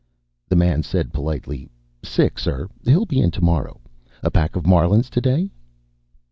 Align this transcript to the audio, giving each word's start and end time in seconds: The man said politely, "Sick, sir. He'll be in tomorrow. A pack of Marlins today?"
The 0.49 0.55
man 0.55 0.81
said 0.81 1.13
politely, 1.13 1.69
"Sick, 2.03 2.39
sir. 2.39 2.67
He'll 2.85 3.05
be 3.05 3.21
in 3.21 3.29
tomorrow. 3.29 3.79
A 4.23 4.31
pack 4.31 4.55
of 4.55 4.65
Marlins 4.65 5.11
today?" 5.11 5.51